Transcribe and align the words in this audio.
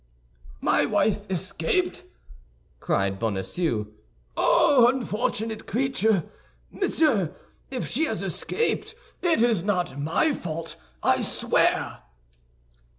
"My 0.61 0.83
wife 0.87 1.21
escaped!" 1.29 2.05
cried 2.79 3.19
Bonacieux. 3.19 3.85
"Oh, 4.35 4.87
unfortunate 4.91 5.67
creature! 5.67 6.23
Monsieur, 6.71 7.35
if 7.69 7.87
she 7.87 8.05
has 8.05 8.23
escaped, 8.23 8.95
it 9.21 9.43
is 9.43 9.63
not 9.63 9.99
my 9.99 10.33
fault, 10.33 10.75
I 11.03 11.21
swear." 11.21 11.99